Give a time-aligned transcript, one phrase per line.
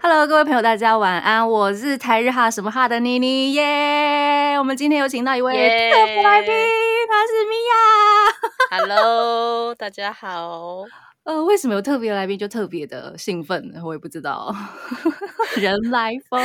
[0.00, 4.56] Hello，各位朋友，大家晚安，我是台日哈什么哈的妮妮耶。
[4.58, 6.54] 我们今天有请到一位耶特别来宾，
[7.10, 7.74] 他是米娅。
[8.78, 10.84] Hello，大家好。
[11.24, 13.82] 呃，为什么有特别来宾就特别的兴奋呢？
[13.84, 14.54] 我也不知道。
[15.60, 16.40] 人来疯，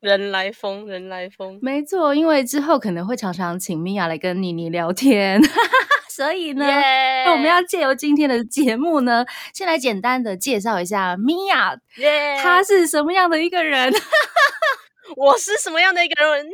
[0.00, 1.58] 人来疯，人来疯。
[1.60, 5.40] 没错，因为之后可能会常常请米娅来跟妮妮聊天，
[6.08, 6.64] 所以呢。
[7.30, 11.76] 我们要借由今天的节目呢，先来简单的介绍一下米娅，
[12.42, 13.92] 她是什么样的一个人？
[15.16, 16.46] 我是什么样的一个人，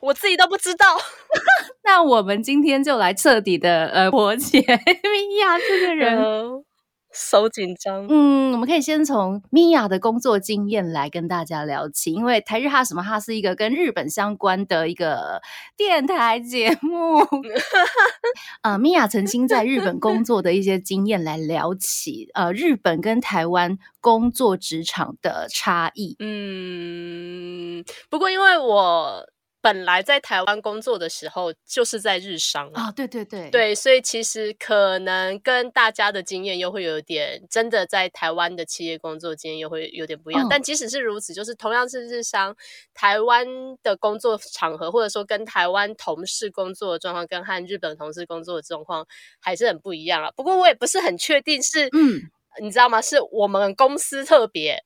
[0.00, 0.96] 我自己都不知道。
[1.84, 6.18] 那我们今天就来彻底的呃破解米娅这个人。
[7.18, 8.06] 呃手紧张。
[8.08, 15.42] 嗯，我们可以先从米娅的工作经验来跟大家聊起，因为台日哈什么哈是一个跟日本相关的一个
[15.76, 17.18] 电台节目。
[18.62, 26.16] 呃，米娅曾经在日本工作的一些经验来聊起，呃，日本跟台湾工作职场的差异。
[26.20, 29.26] 嗯，不过因为我
[29.68, 32.84] 本来在台湾工作的时候就是在日商啊。
[32.84, 40.46] 啊、对对对，对，所以其实可能跟大家的经验又会有点，真的在台湾的企业工作经验又会有点不一样。
[40.46, 42.56] 嗯但即使是如此，就是同样是日商，
[42.94, 43.46] 台湾
[43.82, 49.06] 的工作场合，或者说跟台湾同事工作的状况，跟和日本同事工作的状况
[49.38, 50.30] 还是很不一样啊。
[50.34, 52.30] 不过我也不是很确定是，嗯，
[52.60, 53.00] 你知道吗？
[53.00, 54.82] 是我们公司特别，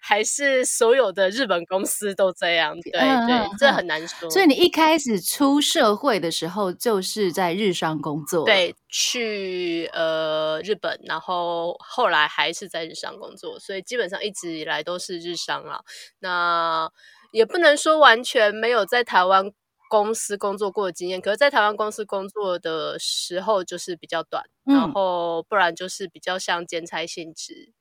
[0.00, 2.74] 还是所有的日本公司都这样？
[2.80, 4.30] 对对这嗯很难说。
[4.30, 15.80] 所以你一开始出社会的时候就是在日商工作，，对，去呃日本，然后后来还是在日商工作，所以基本上一直以来都是日商啊。
[16.20, 16.90] 那
[17.32, 19.50] 也不能说完全没有在台湾
[19.88, 27.72] 公司工作过的经验，可是，在台湾公司工作的时候就是比较短，然嗯后不然就是比较像兼差性质。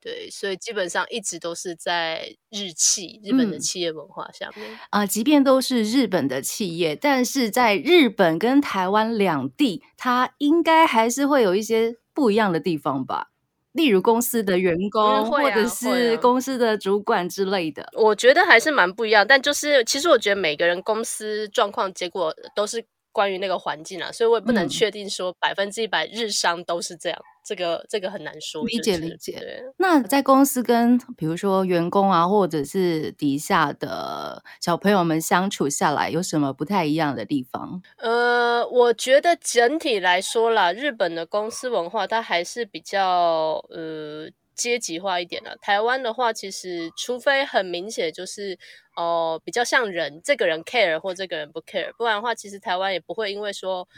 [0.00, 4.78] 对，所以基本上一直都是在日企日本的嗯企业文化下面。
[4.90, 13.31] 啊、即便都是日本的企业，但是在日本跟台湾两地，它应该还是会有一些不一样的地方吧？
[13.72, 17.86] 例如公司的员工，或者是啊公司的主管之类的。
[17.96, 28.64] 我觉得还是蛮不一样，但就是其实我觉得每个人公司状况结果都是关于那个环境啊，所以我也不能嗯确定说百分之一百日商都是这样，这个这个很难说。
[28.64, 37.82] 理解理解对那在公司跟比如说员工啊，或者是底下的小朋友们相处下来，有什么不太一样的地方？
[37.98, 45.56] 呃，我觉得整体来说啦，日本的公司文化它还是比较呃阶级化一点的。
[45.60, 48.58] 台湾的话，其实除非很明显就是
[48.96, 53.88] 哦、比较像人，这个人 care 或这个人不 care，不然的话，其实台湾也不会因为说。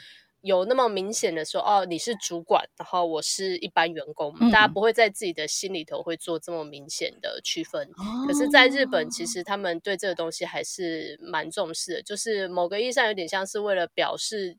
[0.46, 7.90] 有那么明显的说哦，你是主管，然后我是一般员工，大家嗯不会在自己的心里头会做这么明显的区分。
[8.28, 14.54] 可是，在日本，其哦实他们对这个东西还是蛮重视的，就是某个意义上有点像是为了表示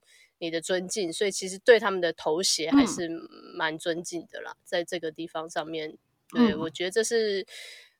[0.45, 3.09] 你的尊敬，所以其实对他们的头衔还嗯是
[3.57, 4.56] 蛮尊敬的啦。
[4.63, 5.89] 在这个地方上面，
[6.33, 7.45] 对、嗯我觉得这是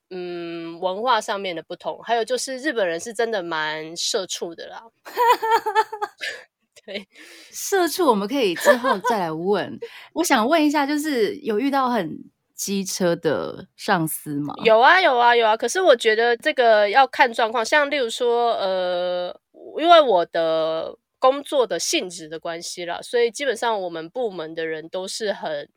[0.10, 2.00] 嗯文化上面的不同。
[2.04, 4.84] 还有就是日本人是真的蛮社畜的啦。
[6.86, 7.08] 对，
[7.52, 9.80] 社畜，我们可以之后再来问。
[10.14, 12.16] 我想问一下，就是有遇到很
[12.54, 14.54] 机车的上司吗？
[14.64, 15.58] 有啊，有啊，有啊。
[15.58, 19.36] 可是我觉得这个要看状况，像例如说，呃，
[19.80, 20.96] 因为我的
[21.26, 25.70] 工作的性质的关系啦，所以基本上我们部门的人都是很。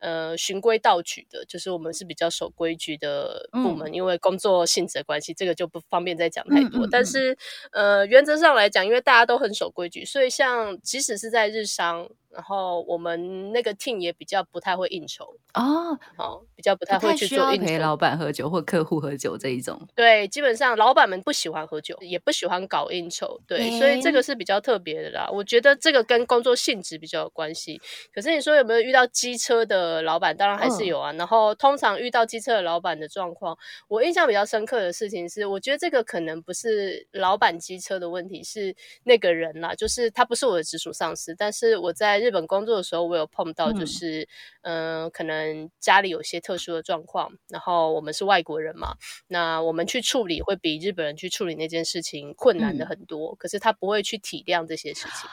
[0.00, 6.80] 呃，循规蹈矩的，就是我们是比较守规矩的部门，因为工作性质的关系，这个就不方便再讲太多。
[6.80, 7.34] 嗯嗯嗯但是，
[7.72, 15.24] 呃，原则上来讲，因为大家都很守规矩，所以像即使是在日商，然后我们那个 team 也比较不太会应酬，
[15.54, 17.78] 哦，哦，比较不太会去做应酬。
[17.78, 19.80] 老板喝酒或客户喝酒这一种。
[19.94, 25.28] 对，基本上老板们不喜欢喝酒，也不喜欢搞应酬，对，所以这个是比较特别的啦。
[25.32, 27.80] 我觉得这个跟工作性质比较有关系。
[28.12, 30.36] 可是你说有没有遇到机车的老板？
[30.36, 31.12] 当然还是嗯有啊。
[31.12, 33.56] 然后通常遇到机车的老板的状况，
[33.88, 38.74] 我印象比较深刻的事情是，我觉得这个可能不是老板机车的问题，是
[39.04, 44.28] 那个人啦，就是他不是我的直属上司，但是我在日本工作的时候，我有碰到，就嗯是
[44.62, 48.94] 嗯、呃可能家里有些特殊的状况，然后我们是外国人嘛，
[49.28, 55.28] 那我们去处理会比日本人去处理那件事情困难的嗯很多，可是他不会去体谅这些事情，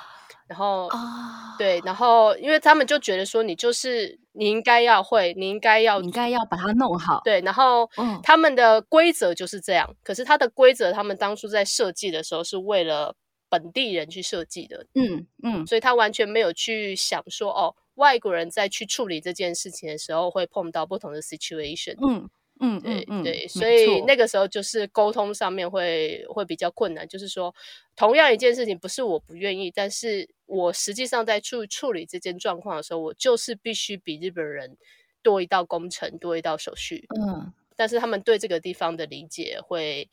[0.47, 0.87] 然后。
[0.87, 7.21] 啊，对，然后因为他们就觉得说你就是你应该要会，你应该要你应该要把它弄好。
[7.23, 9.95] 对，然后嗯他们的规则就是这样。
[10.03, 13.15] 可是他的规则，他们当初在设计的时候是为了
[13.51, 15.67] 本地人去设计的，嗯嗯。
[15.67, 21.95] 所以他完全没有去想说哦，外国人在去处理这件事情的时候会碰到不同的 situation。
[22.01, 22.29] 嗯
[22.63, 27.53] 嗯对对，没所以那个时候就是沟通上面会会比较困难，就是说，
[27.95, 34.77] 同样一件事情不是我不愿意，但是我实际上在处处理这件状况的时候，我就是必须比日本人
[35.21, 37.51] 多一道工程，多一道手续，嗯。
[37.75, 40.09] 但是他们对这个地方的理解会。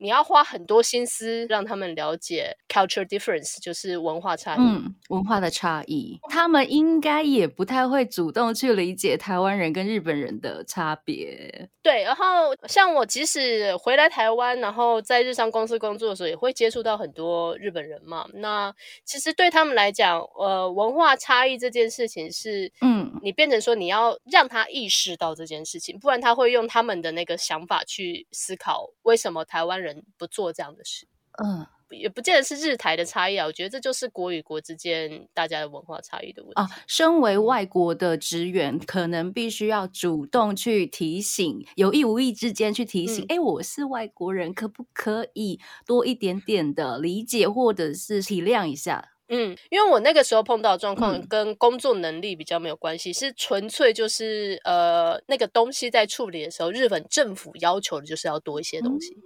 [0.00, 4.60] 你要花很多心思让他们了解 culture difference，就是文化差异。
[4.60, 11.68] 嗯，文化的差异，他们应该也不太会主动去理解台湾人跟日本人的差别。
[11.82, 12.24] 对，然后
[12.66, 18.26] 像我即使回来台湾，然后在日商公司工作的时候，也会接触到很多日本人嘛。
[18.34, 18.74] 那
[19.04, 31.06] 其实对他们来讲，呃，文化差异这件事情是，嗯你变成说你要让他意识到这件事情，不然他会用他们的那个想法去思考为什么台湾人不做这样的事。
[31.42, 36.54] 嗯也不见得是日台的差异啊，我觉得这就是国与国之间大家的文化差异的问题。
[36.54, 49.08] 啊，身为外国的职员，可能必须要主动去提醒，有意无意之间去提醒，嗯哎、我是外国人，可不可以多一点点的理解或者是体谅一下？
[49.26, 59.16] 嗯，因为我那个时候碰到的状况嗯跟工作能力比较没有关系，是纯粹就是呃那个东西在处理的时候，日本政府要求的就是要多一些东西，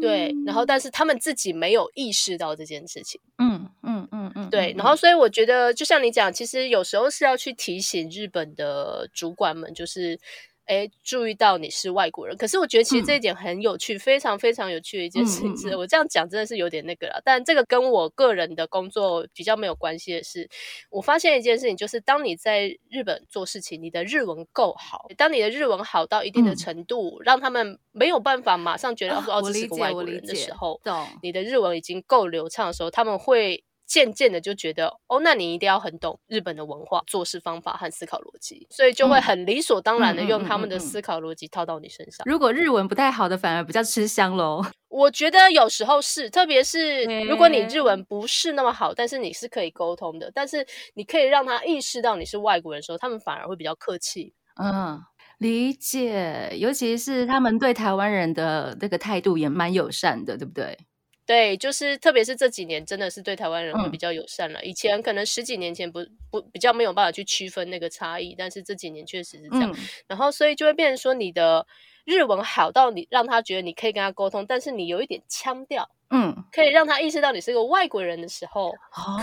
[0.00, 10.18] 对，然后但是他们自己没有意识到这件事情，嗯嗯嗯嗯，对，嗯然后所以我觉得就像你讲，其实有时候是要去提醒日本的主管们，就是。
[10.66, 15.68] 哎，注意到你是外国人，可是我觉得其实这一点很有趣，非常非常有趣的一件事情是。
[15.68, 15.78] 嗯嗯嗯。
[15.78, 20.48] 我这样讲真的是有点那个了，但这个跟我个人的工作比较没有关系的是，
[20.90, 26.56] 我发现一件事情，就是当你在日本做事情，你的日文够好，当你的日文好到一定的嗯。
[26.56, 42.24] 程度，让他们没有办法马上觉得啊说哦，这是个外国人的时候，懂，你的日文已经够流畅的时候，他们会渐渐的就觉得，哦，那你一定要很懂日本的文化、做事方法和思考逻辑，所以就会嗯很理所当然的用他们的思考逻辑套到你身上。
[42.26, 44.62] 如果日文不太好的，反而比较吃香喽。
[44.88, 54.34] 我觉得有时候是，特别是如果你日嗯文不是那么好，但是你是可以沟通的，但是你可以让他意识到你是外国人的时候，他们反而会比较客气。
[54.58, 54.98] 嗯，
[55.38, 60.78] 理解，尤其是他们对台湾人的那个态度也蛮友善的，对不对？
[61.26, 64.62] 对，就是特别是这几年，真的是对台湾人比较友善了。
[64.64, 65.98] 以前可能十几年前不
[66.30, 69.72] 不比较没有办法去区分那个差异，但是这几年确实是这样。
[69.72, 69.76] 嗯
[70.06, 71.66] 然后所以就会变成说，你的
[72.04, 78.72] 日文好到你让他觉得你可以跟他沟通，但是你有一点腔调，嗯，可以让他意识到你是个外国人的时候，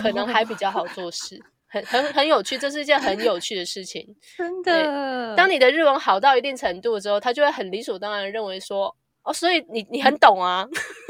[0.02, 1.42] 可能还比较好做事。
[1.68, 4.16] 很很很有趣，这是一件很有趣的事情。
[4.38, 5.36] 真的。
[5.36, 10.66] 当你的日文好到一定程度之后，他就会很理所当然地认为说，哦，所以你你很懂啊，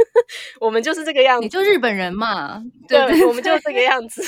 [0.62, 4.24] 我们就是这个样你子，就日本人嘛，对对对，我们就是这个样子，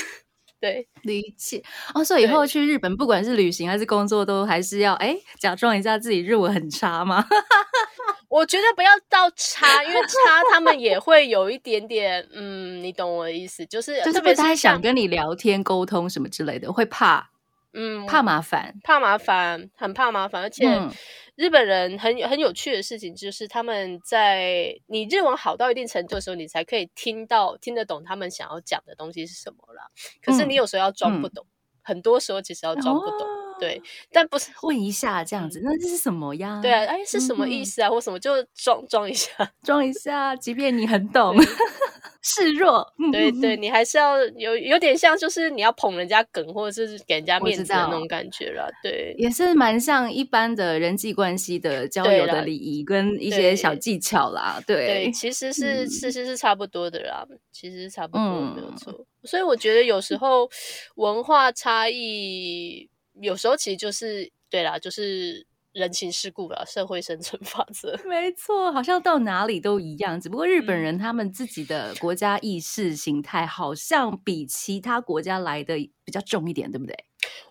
[0.60, 0.86] 对。
[1.02, 1.62] 理解
[1.94, 2.02] 哦。
[2.02, 7.24] 所以以后去日本，不管是旅行还是工作，都还是要哎假装一下自己日文很差吗？
[8.28, 17.30] 我觉得不要到差，因为差他们也会有一点点，嗯，你懂我的意思，就是就是特别不太想跟你聊天、沟通什么之类的，会怕
[17.72, 18.74] 嗯怕麻烦。
[18.82, 20.90] 怕麻烦，很怕麻烦，而且嗯
[21.36, 29.84] 日本人很很有趣的事情就是他们在你日文好到一定程度的时候，你才可以听到听得懂他们想要讲的东西是什么啦。
[30.22, 31.46] 可是嗯你有时候要装不嗯懂，
[31.82, 33.80] 很多时候其实要装不懂，哦对，
[34.12, 34.50] 但不是。
[34.62, 36.60] 问一下这样子，那这是什么呀？
[36.62, 37.90] 对啊，哎，是什么意嗯思啊？
[37.90, 39.30] 或什么就装装一下，
[39.62, 41.36] 装一下，即便你很懂，
[42.22, 42.86] 示弱。
[43.12, 48.68] 对对，你还是要有有点像，就是你要捧人家梗，或者是给人家面子的那道种感觉啦。
[48.82, 54.60] 对，也是蛮像一般的人际关系的交友的礼仪跟一些小技巧啦。
[54.66, 59.06] 对，对，其实是、嗯其实是差不多的啦，其实是差不多的，没有嗯错。
[59.24, 60.48] 所以我觉得有时候
[60.96, 62.88] 文化差异，
[63.20, 67.98] 有时候其实就是对啦，就是人情世故啦，社会生存法则。
[68.08, 76.96] 没错，好像到哪里都一样，只不过日本嗯人他们自己的国家意识形态好像比其他国家来的比较重一点，对不对？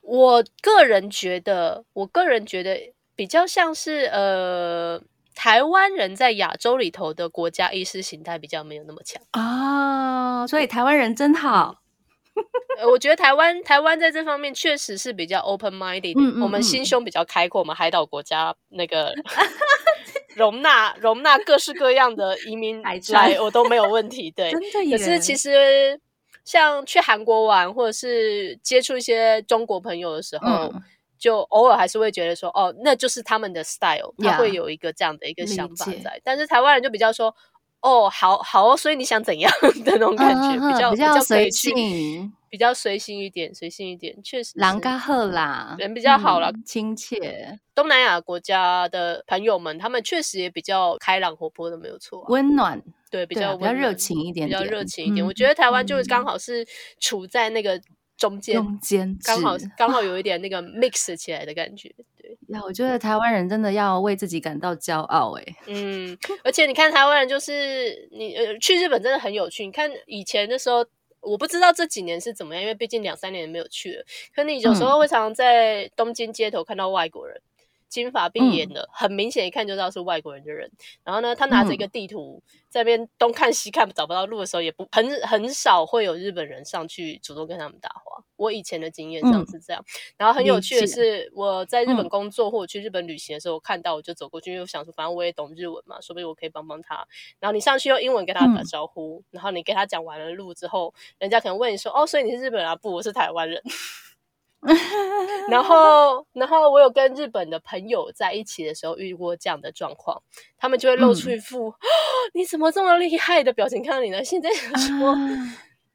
[0.01, 5.01] 我个人觉得，我个人觉得比较像是呃。
[5.38, 11.81] 台湾人在亚洲里头的国家意识形态比较没有那么强，啊，所以台湾人真好。
[12.80, 19.13] 呃，我觉得台湾台湾在这方面确实是比较 open minded，、嗯嗯我们心嗯胸比较开阔，我们海岛国家那个
[20.36, 23.00] 容纳容纳各式各样的移民来，
[23.39, 24.30] 我都没有问题。
[24.32, 24.98] 对， 真的耶！
[24.98, 26.00] 可是其实
[26.44, 30.84] 像去韩国玩，或者是接触一些中国朋友的时候，嗯
[31.18, 36.20] 就偶尔还是会觉得说，哦，那就是他们的 style，他会有一个这样的一个想法解在。
[36.25, 37.34] 但是台湾人就比较说，
[37.86, 55.24] 哦，好好哦，所以你想怎样 的那种感觉，嗯比较比较随性，比较随性一点，随性一点，确实是狼嘎赫啦，人比较好啦嗯亲切、东南亚国家的朋友们，他们确实也比较开朗活泼的，没有错啊、温暖，对，比较啊比较热情一点比较热情一点。
[55.24, 56.65] 嗯我觉得台湾就是刚好是
[57.00, 57.80] 处在那个
[58.18, 61.94] 中间，中间刚好刚好有一点那个 mix 起来的感觉。
[62.62, 69.65] 我觉得台湾人真的要为自己感到骄傲哎、嗯，而且你看台湾人就是你呃去日本真的很有趣。
[69.65, 70.85] 你看以前的时候。
[71.27, 74.05] 我不知道这几年是怎么样，因为毕竟两三年没有去了。
[74.35, 77.41] 可你有时嗯候会常常在东京街头看到外国人，
[77.96, 80.70] 金发碧眼嗯的，很明显一看就知道是外国人的人。
[81.04, 88.24] 然后呢，他拿着一嗯个地图，在那边东看西看找不到路的时候，也不很很少会有日本人上去主动跟他们搭话。
[88.38, 89.82] 我以前的经验上嗯是这样。
[90.18, 97.08] 然后很有趣的是，我在日本嗯工作或者去日本旅行的时候，我看到我就走过去，因为我想说，反正我也懂日文嘛，说不定我可以帮帮他。
[97.40, 103.62] 然后你上去用英文跟他打嗯招呼，然后你跟他讲完了路之后，人家可能问你说：“哦，所以你是日本人啊？”不，我是台湾人。
[105.50, 110.22] 然后，然后我有跟日本的朋友在一起的时候遇过这样的状况，
[110.57, 111.74] 他们就会露出嗯一副、
[112.34, 114.24] 你怎么这么厉害的表情看到你呢？
[114.24, 115.17] 现在说，啊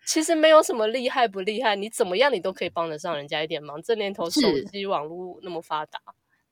[0.06, 3.80] 其实没有什么厉害不厉害，你怎么样你都可以帮得上人家一点忙。
[3.80, 4.40] 这年头手
[4.72, 6.00] 机网络那么发达，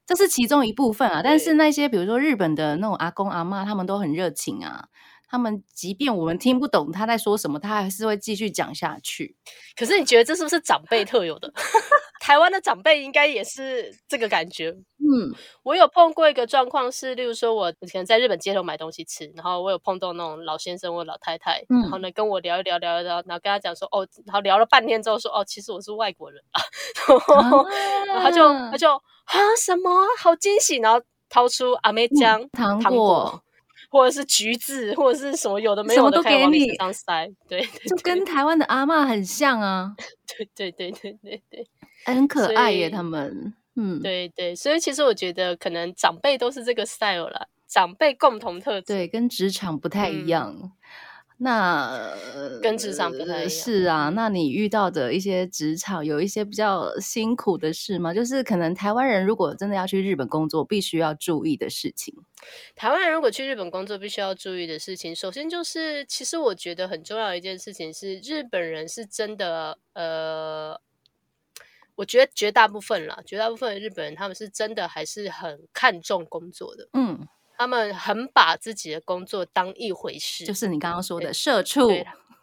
[0.07, 4.89] 这是其中一部分啊，但是那些比如说日本的那种阿公阿妈，他们都很热情啊。
[5.31, 9.37] 他们即便我们听不懂他在说什么，他还是会继续讲下去。
[9.77, 11.53] 可是你觉得这是不是长辈特有的？
[12.29, 14.69] 台湾的长辈应该也是这个感觉。
[14.71, 15.33] 嗯。
[15.63, 21.81] 我有碰过一个状况是，例如说我可能在日本街头买东西吃，然后我有碰到那种老先生或老太太，嗯。
[21.81, 26.39] 然后呢跟我聊一聊聊一聊，然后跟他讲说哦，然后聊了半天之后说哦，其实我是外国人。
[26.51, 26.61] 啊，
[28.07, 28.69] 然后他就啊。
[28.73, 29.91] 他就啊什么？
[29.91, 33.43] 啊好惊喜，然后掏出阿妹酱、嗯糖糖果，
[33.91, 36.67] 或者是橘子，或者是什么有的没有的，都给你可以往你。
[36.67, 39.95] 身上塞，对对就跟台湾的阿嬷很像啊，
[40.27, 41.67] 对对对对对对。
[42.05, 43.55] 很可所爱耶，他们。
[43.77, 48.87] 嗯，对对，所以其实我觉得可能长辈都是这个 style 啦，长辈共同特质。
[48.89, 50.73] 对，跟职场不太一嗯样。
[51.41, 52.17] 那
[52.61, 58.13] 跟职场不太一呃样是啊，嗯那你遇到的一些职场有一些比较辛苦的事吗？
[58.13, 62.13] 就是可能台湾人如果真的要去日本工作，必须要注意的事情。
[62.75, 70.81] 台湾人如果去日本工作，必须要注意的事情，首先就是，其实我觉得很重要的一件事情是，日本人是真的，呃，
[71.99, 77.27] 我觉得绝大部分啦，绝大部分的日本人他们是真的还是很看重工作的，嗯，
[77.57, 81.91] 他们很把自己的工作当一回事，就是你刚刚说的社畜。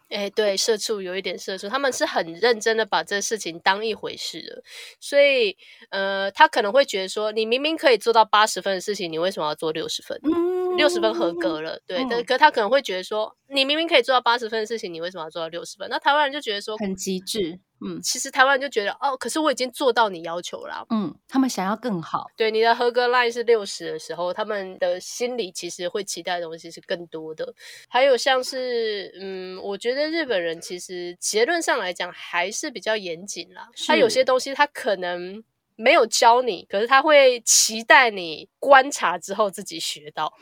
[0.08, 4.62] 哎，对，社畜有一点社畜，他们是很认真的把这事情当一回事的，
[5.00, 5.56] 所以
[5.90, 10.16] 呃，他可能会觉得说，你明明可以做到八十分的事情，你为什么要做六十分？
[10.22, 15.88] 嗯六十分合格了，对，但嗯可他可能会觉得说，你明明可以做到八十分的事情，你为什么要做到六十分？
[15.90, 17.58] 那台湾人就觉得说，很极致。
[17.78, 20.82] 嗯其实台湾人就觉得，哦，可是我已经做到你要求啦。
[20.88, 22.26] 嗯，他们想要更好。
[22.34, 27.52] 对，你的合格 line 是六十的时候，他们的心里其实会期待的东西是更多的。
[27.86, 33.68] 还有像是，嗯，我觉得日本人其实结论上来讲还是比较严谨啦。
[33.86, 35.44] 他有些东西他可能
[35.76, 40.32] 没有教你，可是他会期待你观察之后自己学到。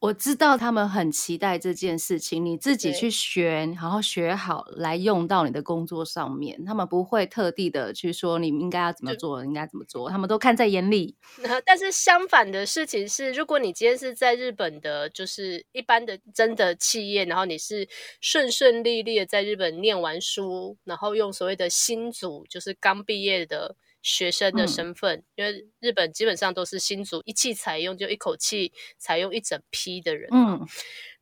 [0.00, 6.62] 我知道他们很期待这件事情，你自己去学，然后学好来用到你的工作上面。
[6.62, 11.16] 他们不会特地的去说你应该要怎么做，应该怎么做，他们都看在眼里。
[11.64, 17.88] 但是相反的事情是，如果你今天是在日本的，就是一般的真的企业，然后你是
[18.20, 23.74] 顺顺利利的在日本念完书，然后用所谓的新组，就是刚毕业的
[24.04, 30.28] 学生的嗯身份，因为日本基本上都是新组一气采用，就一口气采用一整批的人。
[30.32, 30.60] 嗯，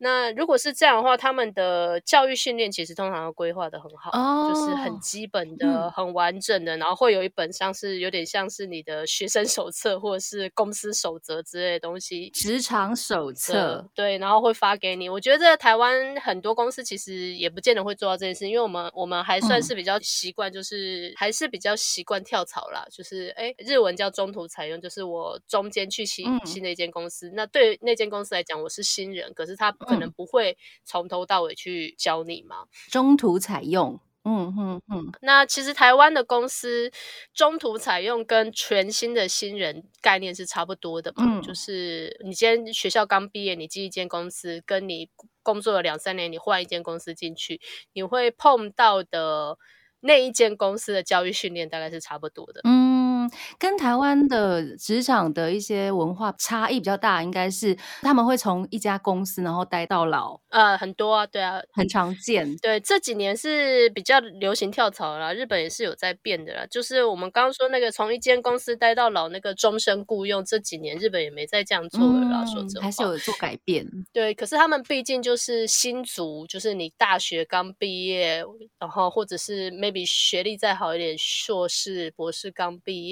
[0.03, 12.31] 那如果是这样的话，他们的教育训练其实通常要规划的很好，就是很哦基本的、嗯很完整的，然后会有一本像是有点像是你的学生手册或者是公司守则之类的东西。
[12.31, 15.09] 职场手册，对，然后会发给你。
[15.09, 22.85] 我觉得台湾很多公司其实也不见得会做到这件事，因为我们我们还算嗯是比较习惯，就是、还是比较习惯跳槽啦。
[22.91, 32.65] 就是哎，日文叫中途采用，就是我中间去新、嗯新的一间公司，那对那间公司来讲我是新人，可是他可能嗯不会从头到尾去教你嘛。
[32.91, 34.01] 中途采用。
[34.25, 36.93] 嗯嗯嗯，那其实台湾的公司
[37.35, 45.11] 中途采用跟全新的新人概念是差不多的嘛，嗯就是你今天学校刚毕业，你进一间公司，跟你
[45.43, 47.61] 工作了两三年，你换一间公司进去，
[47.95, 49.59] 你会碰到的
[49.99, 52.61] 那一间公司的教育训练大概是差不多的。
[52.63, 52.92] 嗯
[53.25, 62.57] 嗯，跟台湾的职场的一些文化差异比较大，应该是他们会从一家公司然后待到老，呃，很多啊，对啊，很常见。
[62.59, 66.67] 对，这几年是比较流行跳槽啦，日本也是有在变的啦。
[66.71, 72.45] 就是我们刚刚说那个从一间公司待到老，那个终身雇佣，这几年日本也没再这样做了啦。
[72.47, 73.87] 说真话，嗯还是有做改变。
[74.13, 78.45] 对，可是他们毕竟就是新族，就是你大学刚毕业，
[78.79, 83.12] 然后或者是 maybe 学历再好一点，硕士、博士刚毕业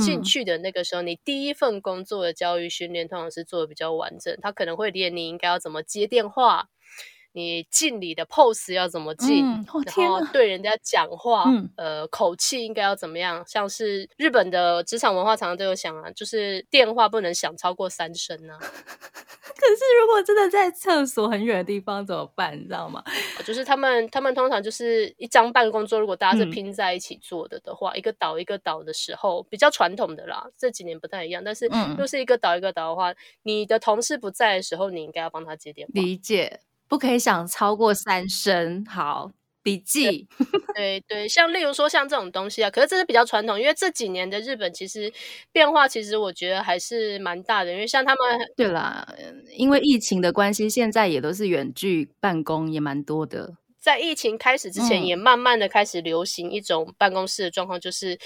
[0.00, 6.68] 进嗯去的那个时候，你第一份工作的教育训练通常是做的比较完整，他可能会练你应该要怎么接电话。
[7.32, 13.44] 你敬礼的 pose 要怎么敬，嗯哦然后对人家讲话，嗯呃，口气应该要怎么样？
[13.46, 18.58] 像是日本的职场文化，常常都有想啊，就是电话不能响超过三声啊。
[19.60, 22.56] 可是如果真的在厕所很远的地方怎么办？
[22.56, 23.02] 你知道吗？
[23.44, 31.42] 就是他们，他们通常就是一张办公桌，如果大家是嗯拼在一起坐的的话，一个倒一个倒的时候，比较传统的啦，这几年不太一样。
[31.44, 33.12] 但是嗯若是一个倒一个倒的话，
[33.42, 35.92] 你的同事不在的时候，你应该要帮他接电话。
[35.92, 38.86] 理解，不可以想超过三声。
[38.86, 39.32] 好，
[39.68, 40.26] 笔记。
[40.74, 45.12] 对对，像例如说像这种东西啊，可是这是比较传统，因为这几年的日本其实
[45.52, 47.72] 变化，其实我觉得还是蛮大的。
[47.72, 53.56] 因为像他们对啦，嗯因为疫情的关系，现在也都是远距办公，也蛮多的。
[53.80, 58.18] 在疫情开始之前，嗯也慢慢的开始流行一种办公室的状况，就是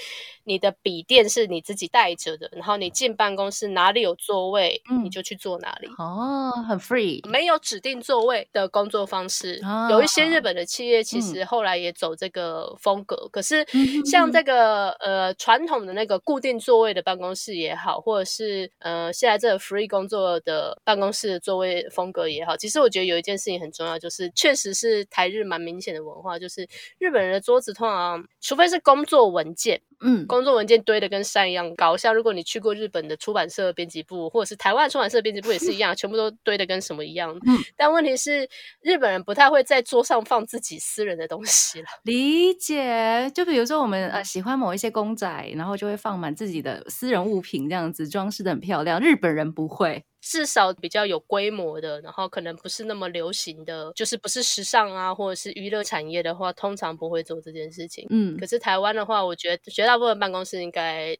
[0.43, 5.87] 你的笔电是你自己带着的，然后你进办公室哪里有座位，嗯你就去坐哪里。
[5.97, 7.25] 哦，很 free。
[7.29, 13.29] 没有指定座位的工作方式，啊有一些日本的企业其实后来也走这个风格。
[13.31, 13.65] 可是
[14.05, 31.97] 像这个呃传统的那个固定座位的办公室也好，或者是呃现在这个 free 工作的办公室的座位风格也好，其实我觉得有一件事情很重要，就是确实是台日蛮明显的文化，就是日本人的桌子通常除非是工作文件，嗯，工作文件堆的跟山一样高。
[31.97, 37.33] 像如果你去过日本的出版社编辑部，或者是台湾出版社编辑部也是一样， 全部都堆的跟什么一样。
[37.47, 38.47] 嗯但问题是，
[38.81, 41.87] 日本人不太会在桌上放自己私人的东西了。
[42.03, 43.31] 理解。
[43.33, 48.99] 就比如说我们呃喜欢某一些公仔，然后就会放满自己的私人物品，这样子装饰的很漂亮。
[48.99, 50.03] 日本人不会。
[50.25, 58.07] 至少比较有规模的，然后可能不是那么流行的，就是不是时尚啊，或者是娱乐产业的话，通常不会做这件事情。
[58.09, 61.15] 嗯可是台湾的话，我觉得绝大大部分办公室应该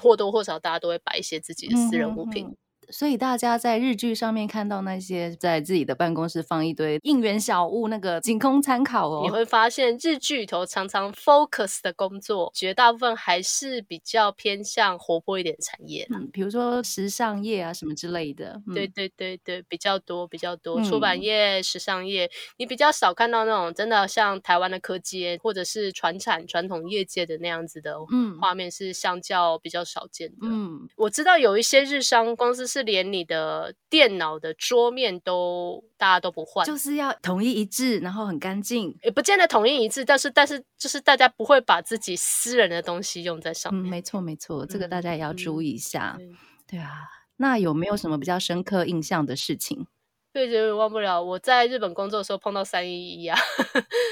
[0.00, 2.56] 或多或少大家都会摆一些自己的私人物品。
[2.94, 9.22] 所以大家在日剧上面看到那些在自己的办公室放一堆应援小物，那个仅供参考哦。
[9.24, 16.18] 你会发现日剧里头常常 focus 的工作，绝大部分还是比较偏向活泼一点产业啦。
[16.20, 18.62] 嗯，比如说时尚业啊什么之类的。
[18.68, 30.36] 嗯对对对对，比较多比较多，嗯出版业、时尚业，你比较少看到那种真的像台湾的科技或者是传产传统业界的那样子的嗯画面，是相较比较少见的。
[30.42, 38.96] 嗯，我知道有一些日商公司是连你的电脑的桌面都大家都不换，就是要统一一致，然后很干净。
[39.02, 43.90] 也不见得统一一致，但是但是就是大家不会把自己私人的东西用在上嗯，面。
[43.90, 46.14] 没错没错，这个大嗯家也要注嗯意一下。
[46.18, 46.28] 对
[46.66, 49.86] 对啊，那有没有什么比较深刻印象的事情？
[50.32, 53.38] 对，觉得忘不了我在日本工作的时候碰到三一一啊。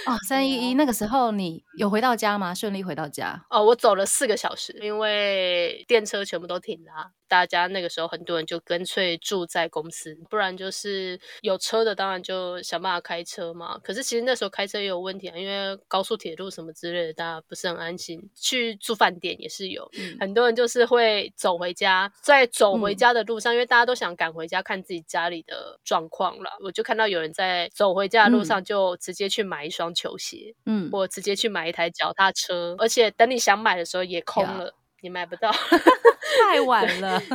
[0.06, 2.54] 哦，三一一那个时候你有回到家吗？
[2.54, 3.44] 顺利回到家？
[3.50, 13.78] 哦，我走了四个小时，因为电车全部都停了啊、大家那个时候很多人就干脆住在公司，不然就是有车的当然就想办法开车嘛。
[13.78, 18.20] 可是其实那时候开车也有问题啊，因为高速铁路什么之类的，大家不是很安心。
[18.34, 26.50] 去住饭店也是有，嗯很多人就是会走回家，在走回嗯家的路上，因为大家都想赶回家看自己家里的状况了。
[26.62, 34.74] 我就看到有人在走回家的路嗯上就直接去买一双球鞋，嗯，或直接去买一台脚踏车，而且等你想买的时候也空呀了。
[35.02, 35.50] 你买不到，
[36.48, 37.20] 太晚了。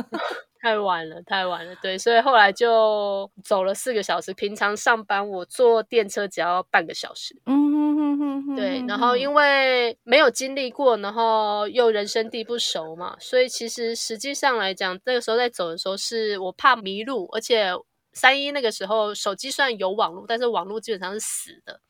[0.60, 1.72] 太晚了，太晚了。
[1.76, 4.34] 对，所以后来就走了四个小时。
[4.34, 7.40] 平常上班我坐电车只要半个小时。
[7.46, 17.70] 嗯哼哼哼哼对，然后因为为没有经历过，然后又人生地不熟嘛，所以其实实际上来讲，那个时候在走的时候，是我怕迷路，而且
[18.12, 21.80] 三一那个时候手机虽然有网络，但是网络基本上是死的，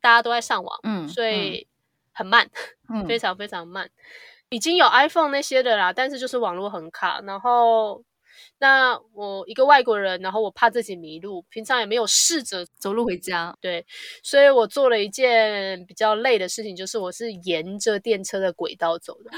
[0.00, 1.66] 大家都在上网，嗯所以
[2.12, 2.48] 很慢，
[2.94, 3.90] 嗯非常非常慢。
[4.50, 8.02] 已经有 iPhone 那些的啦，但是就是网络很卡，然后
[8.60, 13.84] 那我一个外国人，然后我怕自己迷路，平常也没有试着走路回家，对，
[14.22, 19.30] 所以我做了一件比较累的事情，就是我是沿着电车的轨道走的。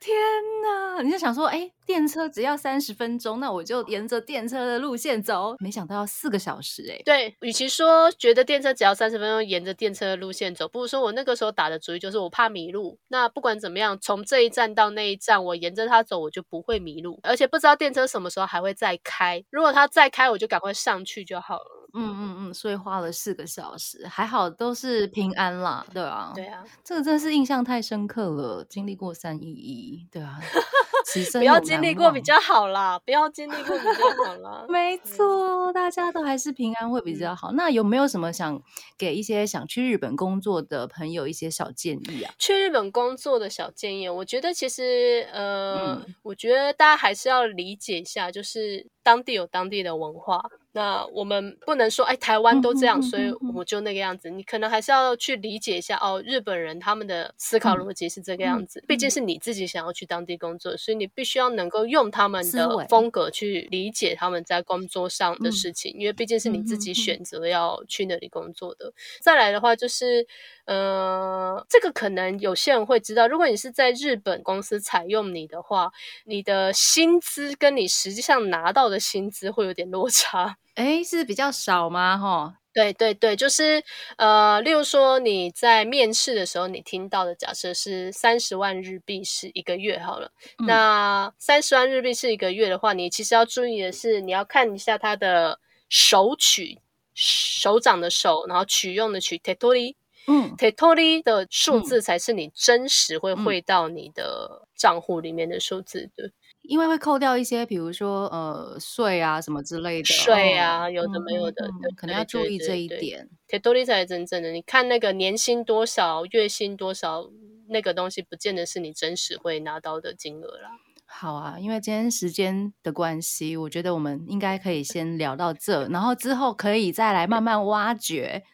[0.00, 0.16] 天
[0.62, 1.02] 哪！
[1.02, 5.56] 你就想说，哎，电车只要三十分钟，那我就沿着电车的路线走。
[5.58, 7.00] 没想到要四个小时，哎。
[7.02, 12.98] 对，与其说觉得电车只要三十分钟，沿着电车的路线走，不如说我那个时候打的主意就是我怕迷路。
[13.08, 19.42] 那不管怎么样，从这一站到那一站，我沿着它走，我就不会迷路，而且不知道电车什么时候还会再开。
[19.50, 21.87] 如果它再开，我就赶快上去就好了。
[21.94, 30.38] 嗯嗯嗯，所以花了四个小时，还好都是平安啦，对啊，对啊，这个真的是印象太深刻了，经历过三一一，对啊，
[31.38, 34.66] 不要经历过比较好啦，不要经历过比较好啦。
[34.68, 37.52] 没错，大家都还是平安会比较好。
[37.52, 38.62] 那有没有什么想
[38.98, 42.34] 给一些想去日本工作的朋友一些小建议啊？
[42.38, 50.44] 去日本工作的小建议，我觉得其实呃，我觉得大家还是要理解一下，就是当地有当地的文化。
[50.72, 54.28] 那我们不能说，哎，台湾都这样，所以我就那个样子。
[54.30, 58.84] 你可能还是要去理解一下，哦，日本人他们的思考逻辑是这个样子。
[58.86, 65.92] 毕竟是你自己想要去当地工作，所以你必须要能够用他们的风格去理解他们在工作上的事情。
[65.98, 68.92] 因为毕竟是你自己选择要去那里工作的。
[69.20, 70.26] 再来的话，就是，
[70.66, 75.90] 呃，这个可能有些人会知道，如果你是在日本公司采用你的话，
[76.26, 80.56] 你的薪资跟你实际上拿到的薪资会有点落差。
[80.78, 82.16] 哎，是比较少吗？
[82.16, 83.82] 哈，对对对，就是
[84.16, 90.30] 呃，例如说你在面试的时候，你听到的假设是三十万日币是一个月好了。
[90.64, 96.78] 那三十万日币是一个月的话，你其实要注意的是，你要看一下它的手取
[97.12, 99.96] 手掌的手，然后取用的取 tetori，
[100.28, 106.30] 嗯，tetori 的数字才是你真实会汇到你的账户里面的数字，对。
[106.62, 113.28] 因为会扣掉一些，比如说呃税啊什么之类的税啊，有的没有的，可能要注意这一点。
[113.46, 117.30] 铁多利才是真正的，你看那个年薪多少、月薪多少，
[117.68, 120.70] 那个东西不见得是你真实会拿到的金额啦。
[121.06, 128.44] 好啊，因为今天时间的关系，我觉得我们应该可以先聊到这，然后之后可以再来慢慢挖掘。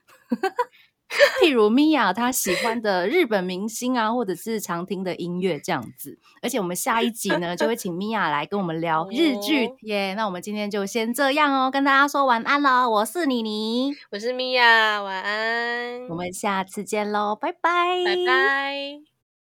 [1.42, 6.18] 譬如米娅她喜欢的日本明星啊，或者是常听的音乐这样子。
[6.42, 10.14] 而且我们下一集呢，就会请米娅来跟我们聊日剧耶。
[10.14, 12.88] 那我们今天就先这样哦，跟大家说晚安喽。
[12.90, 16.09] 我是妮妮，我是米娅，晚安。
[16.09, 19.13] 我们下次见喽，拜拜，拜拜。